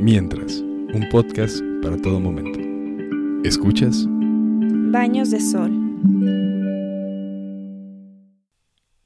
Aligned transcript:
Mientras, 0.00 0.60
un 0.60 1.08
podcast 1.10 1.60
para 1.82 1.96
todo 1.96 2.20
momento. 2.20 2.60
¿Escuchas? 3.42 4.06
Baños 4.06 5.32
de 5.32 5.40
sol. 5.40 5.72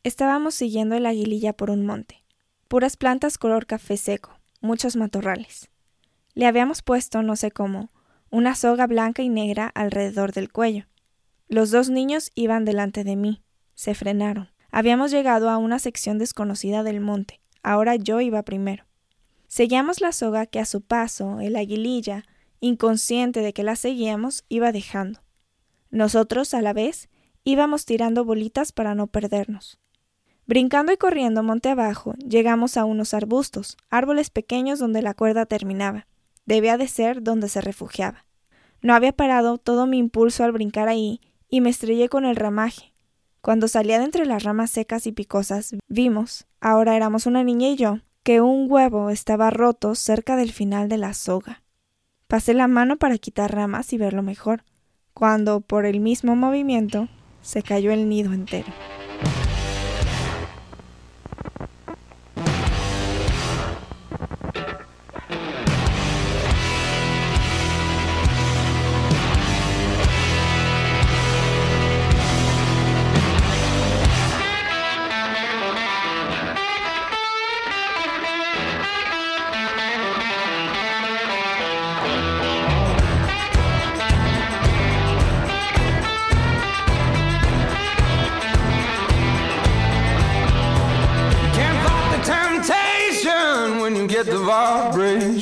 Estábamos 0.02 0.54
siguiendo 0.54 0.94
el 0.94 1.06
aguililla 1.06 1.54
por 1.54 1.70
un 1.70 1.86
monte. 1.86 2.22
Puras 2.68 2.98
plantas 2.98 3.38
color 3.38 3.64
café 3.64 3.96
seco, 3.96 4.38
muchos 4.60 4.96
matorrales. 4.96 5.70
Le 6.35 6.44
habíamos 6.44 6.83
puesto, 6.83 7.22
no 7.22 7.37
sé 7.37 7.51
cómo, 7.51 7.90
una 8.31 8.54
soga 8.54 8.87
blanca 8.87 9.22
y 9.22 9.31
negra 9.31 9.69
alrededor 9.74 10.33
del 10.33 10.53
cuello. 10.53 10.85
Los 11.49 11.71
dos 11.71 11.88
niños 11.88 12.33
iban 12.35 12.67
delante 12.67 13.03
de 13.03 13.17
mí. 13.17 13.43
Se 13.72 13.95
frenaron. 13.95 14.51
Habíamos 14.71 15.11
llegado 15.11 15.49
a 15.49 15.56
una 15.56 15.79
sección 15.79 16.19
desconocida 16.19 16.83
del 16.83 17.01
monte. 17.01 17.41
Ahora 17.62 17.97
yo 17.97 18.20
iba 18.20 18.43
primero. 18.43 18.84
Seguíamos 19.52 20.00
la 20.00 20.12
soga 20.12 20.46
que 20.46 20.60
a 20.60 20.64
su 20.64 20.80
paso 20.80 21.41
el 21.41 21.56
aguililla, 21.56 22.24
inconsciente 22.60 23.40
de 23.40 23.52
que 23.52 23.62
la 23.62 23.77
seguíamos, 23.77 24.46
iba 24.48 24.72
dejando. 24.72 25.20
Nosotros, 25.90 26.54
a 26.54 26.62
la 26.62 26.72
vez, 26.72 27.10
íbamos 27.44 27.84
tirando 27.84 28.24
bolitas 28.24 28.72
para 28.72 28.94
no 28.94 29.08
perdernos. 29.08 29.78
Brincando 30.46 30.91
y 30.91 30.96
corriendo 30.96 31.42
monte 31.42 31.68
abajo, 31.68 32.14
llegamos 32.14 32.78
a 32.78 32.86
unos 32.86 33.12
arbustos, 33.12 33.77
árboles 33.91 34.30
pequeños 34.30 34.78
donde 34.78 35.02
la 35.02 35.12
cuerda 35.12 35.44
terminaba. 35.44 36.06
Debía 36.46 36.78
de 36.78 36.88
ser 36.88 37.22
donde 37.22 37.50
se 37.50 37.60
refugiaba. 37.60 38.24
No 38.80 38.94
había 38.94 39.12
parado 39.12 39.58
todo 39.58 39.86
mi 39.86 39.98
impulso 39.98 40.44
al 40.44 40.52
brincar 40.52 40.88
ahí 40.88 41.20
y 41.50 41.60
me 41.60 41.69
estrellé 41.69 42.08
con 42.08 42.24
el 42.24 42.36
ramaje. 42.36 42.94
Cuando 43.42 43.69
salía 43.69 43.98
de 43.98 44.06
entre 44.06 44.24
las 44.24 44.44
ramas 44.44 44.70
secas 44.70 45.06
y 45.06 45.12
picosas, 45.12 45.74
vimos, 45.88 46.46
ahora 46.58 46.96
éramos 46.96 47.27
una 47.27 47.44
niña 47.44 47.69
y 47.69 47.77
yo, 47.77 47.98
que 48.22 48.40
un 48.40 48.70
huevo 48.70 49.10
estaba 49.10 49.50
roto 49.50 49.94
cerca 49.94 50.36
del 50.36 50.52
final 50.52 50.88
de 50.88 50.98
la 50.98 51.12
soga. 51.14 51.62
Pasé 52.28 52.54
la 52.54 52.68
mano 52.68 52.96
para 52.96 53.18
quitar 53.18 53.54
ramas 53.54 53.92
y 53.92 53.98
verlo 53.98 54.22
mejor, 54.22 54.64
cuando, 55.12 55.60
por 55.60 55.86
el 55.86 56.00
mismo 56.00 56.36
movimiento, 56.36 57.08
se 57.42 57.62
cayó 57.62 57.92
el 57.92 58.08
nido 58.08 58.32
entero. 58.32 58.72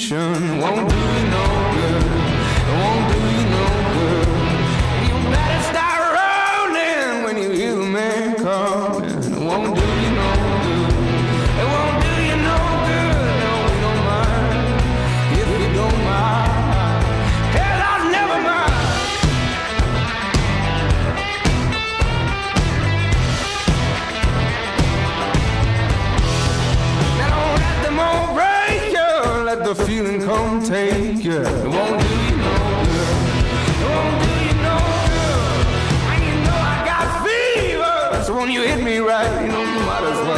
attention 0.01 0.59
won't 0.59 0.89
do. 0.89 1.20
You 38.51 38.63
hit 38.63 38.83
me 38.83 38.99
right, 38.99 39.43
you 39.43 39.49
know 39.49 39.61
you 39.61 39.81
might 39.87 40.03
as 40.03 40.19
well. 40.27 40.30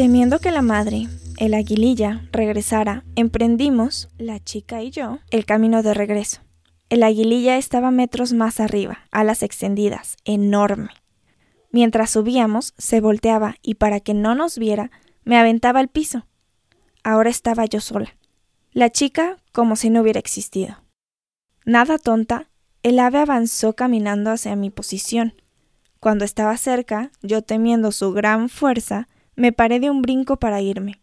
Temiendo 0.00 0.38
que 0.38 0.50
la 0.50 0.62
madre, 0.62 1.08
el 1.36 1.52
aguililla, 1.52 2.26
regresara, 2.32 3.04
emprendimos, 3.16 4.08
la 4.16 4.42
chica 4.42 4.82
y 4.82 4.90
yo, 4.90 5.18
el 5.30 5.44
camino 5.44 5.82
de 5.82 5.92
regreso. 5.92 6.40
El 6.88 7.02
aguililla 7.02 7.58
estaba 7.58 7.90
metros 7.90 8.32
más 8.32 8.60
arriba, 8.60 9.00
alas 9.10 9.42
extendidas, 9.42 10.16
enorme. 10.24 10.88
Mientras 11.70 12.08
subíamos, 12.08 12.72
se 12.78 13.02
volteaba 13.02 13.56
y 13.60 13.74
para 13.74 14.00
que 14.00 14.14
no 14.14 14.34
nos 14.34 14.56
viera, 14.56 14.90
me 15.24 15.36
aventaba 15.36 15.80
al 15.80 15.88
piso. 15.88 16.24
Ahora 17.04 17.28
estaba 17.28 17.66
yo 17.66 17.82
sola. 17.82 18.16
La 18.72 18.88
chica 18.88 19.36
como 19.52 19.76
si 19.76 19.90
no 19.90 20.00
hubiera 20.00 20.18
existido. 20.18 20.82
Nada 21.66 21.98
tonta, 21.98 22.48
el 22.82 23.00
ave 23.00 23.18
avanzó 23.18 23.74
caminando 23.74 24.30
hacia 24.30 24.56
mi 24.56 24.70
posición. 24.70 25.34
Cuando 26.00 26.24
estaba 26.24 26.56
cerca, 26.56 27.10
yo 27.20 27.42
temiendo 27.42 27.92
su 27.92 28.12
gran 28.14 28.48
fuerza, 28.48 29.06
me 29.40 29.52
paré 29.52 29.80
de 29.80 29.88
un 29.88 30.02
brinco 30.02 30.36
para 30.36 30.60
irme. 30.60 31.00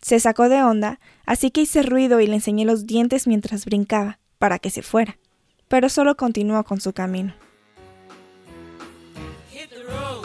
Se 0.00 0.20
sacó 0.20 0.48
de 0.48 0.62
onda, 0.62 1.00
así 1.26 1.50
que 1.50 1.62
hice 1.62 1.82
ruido 1.82 2.20
y 2.20 2.28
le 2.28 2.34
enseñé 2.34 2.64
los 2.64 2.86
dientes 2.86 3.26
mientras 3.26 3.64
brincaba, 3.64 4.20
para 4.38 4.60
que 4.60 4.70
se 4.70 4.82
fuera. 4.82 5.18
Pero 5.66 5.88
solo 5.88 6.16
continuó 6.16 6.62
con 6.62 6.80
su 6.80 6.92
camino. 6.92 7.34
Hit 9.50 9.68
the 9.70 9.82
road, 9.82 10.24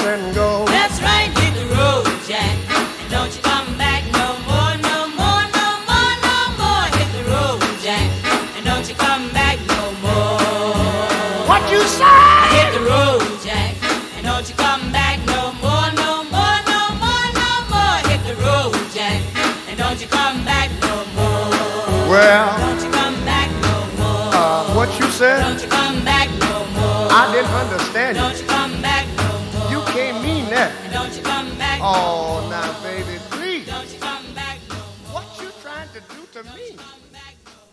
Well, 22.11 22.57
Don't 22.59 22.83
you 22.83 22.91
come 22.91 23.15
back 23.23 23.49
no 23.63 23.75
more. 23.99 24.35
uh, 24.35 24.75
what 24.75 24.89
you 24.99 25.07
said? 25.19 25.39
Don't 25.47 25.61
you 25.63 25.69
come 25.69 26.03
back 26.03 26.27
no 26.43 26.55
more. 26.75 27.07
I 27.09 27.23
didn't 27.31 27.55
understand 27.63 28.17
Don't 28.17 28.35
you. 28.35 28.41
you 28.43 28.47
come 28.49 28.81
back 28.81 29.05
no 29.15 29.29
more. 29.53 29.71
You 29.71 29.79
can't 29.95 30.19
mean 30.21 30.45
that. 30.49 30.71
And 30.83 30.91
don't 30.93 31.13
you 31.15 31.23
come 31.23 31.49
back. 31.57 31.79
Oh, 31.81 32.45
now, 32.51 32.67
baby, 32.83 33.15
please. 33.31 33.65
Don't 33.65 33.87
you 33.93 33.99
come 33.99 34.27
back 34.35 34.57
no 34.67 34.75
more. 34.75 35.21
What 35.23 35.27
you 35.41 35.47
trying 35.63 35.87
to 35.95 36.01
do 36.13 36.21
to 36.35 36.43
me? 36.51 36.75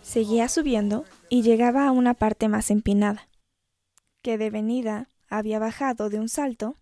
Seguía 0.03 0.49
subiendo 0.49 1.05
y 1.29 1.43
llegaba 1.43 1.87
a 1.89 1.91
una 1.91 2.15
parte 2.15 2.49
más 2.49 2.71
empinada, 2.71 3.29
que 4.23 4.39
de 4.39 4.51
venida 4.51 5.09
había 5.29 5.59
bajado 5.59 6.11
de 6.11 6.19
un 6.21 6.29
salto. 6.29 6.77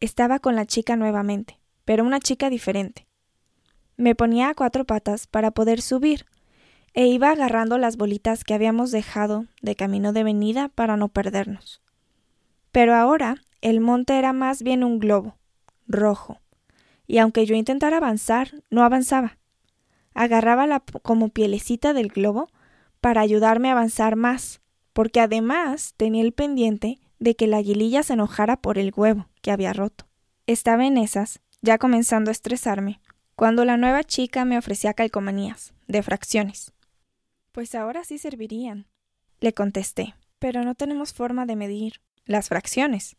Estaba 0.00 0.40
con 0.40 0.56
la 0.56 0.66
chica 0.66 0.96
nuevamente, 0.96 1.60
pero 1.84 2.02
una 2.04 2.18
chica 2.18 2.50
diferente. 2.50 3.06
Me 3.96 4.14
ponía 4.16 4.48
a 4.50 4.54
cuatro 4.54 4.84
patas 4.84 5.26
para 5.28 5.52
poder 5.52 5.80
subir, 5.80 6.26
e 6.94 7.06
iba 7.06 7.30
agarrando 7.30 7.78
las 7.78 7.96
bolitas 7.96 8.44
que 8.44 8.54
habíamos 8.54 8.90
dejado 8.90 9.46
de 9.62 9.76
camino 9.76 10.12
de 10.12 10.24
venida 10.24 10.68
para 10.68 10.96
no 10.96 11.08
perdernos. 11.08 11.80
Pero 12.70 12.94
ahora 12.94 13.36
el 13.60 13.80
monte 13.80 14.18
era 14.18 14.32
más 14.32 14.62
bien 14.62 14.84
un 14.84 14.98
globo, 14.98 15.36
rojo, 15.86 16.40
y 17.06 17.18
aunque 17.18 17.46
yo 17.46 17.54
intentara 17.54 17.98
avanzar, 17.98 18.52
no 18.70 18.82
avanzaba 18.82 19.38
agarraba 20.14 20.66
la 20.66 20.80
como 20.80 21.28
pielecita 21.28 21.92
del 21.92 22.08
globo 22.08 22.48
para 23.00 23.20
ayudarme 23.20 23.68
a 23.68 23.72
avanzar 23.72 24.16
más, 24.16 24.60
porque 24.92 25.20
además 25.20 25.94
tenía 25.96 26.22
el 26.22 26.32
pendiente 26.32 26.98
de 27.18 27.34
que 27.34 27.46
la 27.46 27.58
aguililla 27.58 28.02
se 28.02 28.14
enojara 28.14 28.56
por 28.56 28.78
el 28.78 28.92
huevo 28.94 29.28
que 29.40 29.50
había 29.50 29.72
roto. 29.72 30.06
Estaba 30.46 30.86
en 30.86 30.98
esas, 30.98 31.40
ya 31.62 31.78
comenzando 31.78 32.30
a 32.30 32.32
estresarme, 32.32 33.00
cuando 33.36 33.64
la 33.64 33.76
nueva 33.76 34.04
chica 34.04 34.44
me 34.44 34.58
ofrecía 34.58 34.94
calcomanías, 34.94 35.72
de 35.88 36.02
fracciones. 36.02 36.72
Pues 37.52 37.74
ahora 37.74 38.04
sí 38.04 38.18
servirían, 38.18 38.86
le 39.40 39.52
contesté, 39.52 40.14
pero 40.38 40.64
no 40.64 40.74
tenemos 40.74 41.12
forma 41.12 41.46
de 41.46 41.56
medir 41.56 42.00
las 42.24 42.48
fracciones. 42.48 43.16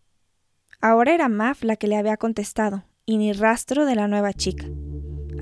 Ahora 0.81 1.13
era 1.13 1.29
Maf 1.29 1.63
la 1.63 1.75
que 1.75 1.87
le 1.87 1.97
había 1.97 2.17
contestado, 2.17 2.83
y 3.05 3.17
ni 3.17 3.31
rastro 3.31 3.85
de 3.85 3.95
la 3.95 4.07
nueva 4.07 4.33
chica 4.33 4.65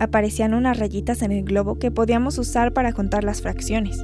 aparecían 0.02 0.56
unas 0.56 0.80
rayitas 0.80 1.22
en 1.22 1.32
el 1.32 1.44
globo 1.44 1.78
que 1.78 1.92
podíamos 1.92 2.40
usar 2.40 2.74
para 2.74 2.92
contar 2.92 3.24
las 3.24 3.42
fracciones. 3.42 4.04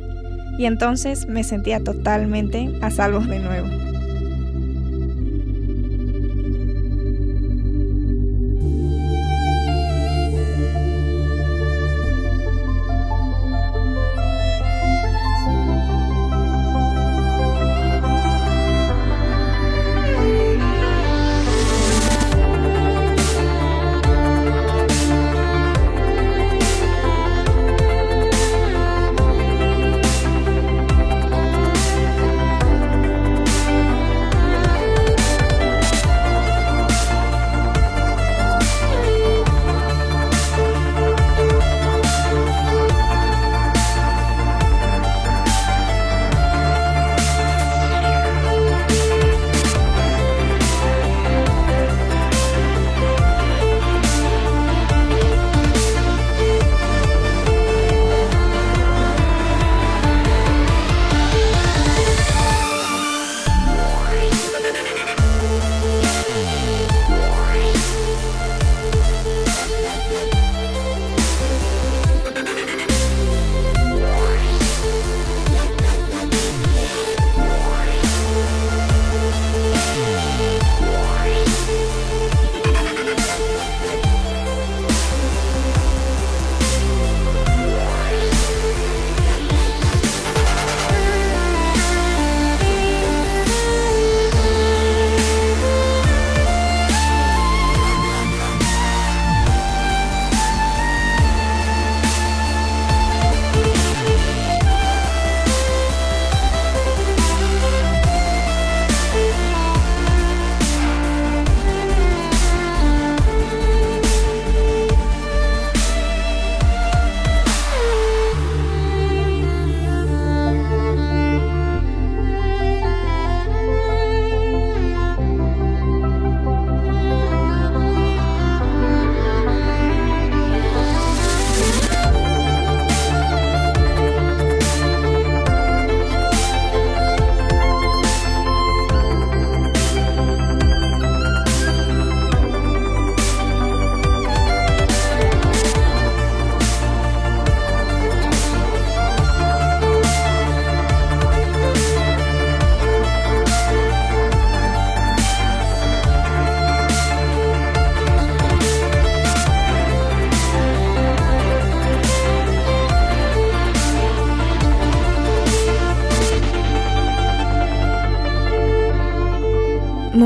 Y 0.59 0.65
entonces 0.65 1.25
me 1.27 1.43
sentía 1.43 1.83
totalmente 1.83 2.71
a 2.81 2.91
salvo 2.91 3.19
de 3.19 3.39
nuevo. 3.39 3.96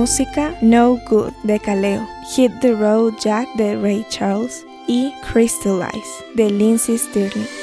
Música 0.02 0.58
No 0.62 0.98
Good 1.08 1.32
de 1.44 1.60
Kaleo, 1.60 2.08
Hit 2.36 2.60
the 2.62 2.74
Road 2.74 3.20
Jack 3.20 3.48
de 3.56 3.76
Ray 3.76 4.04
Charles 4.10 4.66
y 4.88 5.14
Crystallize 5.22 6.26
de 6.34 6.50
Lindsey 6.50 6.98
Stirling. 6.98 7.61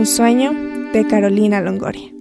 Un 0.00 0.06
sueño 0.06 0.54
de 0.94 1.06
Carolina 1.06 1.60
Longoria. 1.60 2.19